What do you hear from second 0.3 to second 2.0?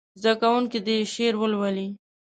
کوونکي دې شعر ولولي.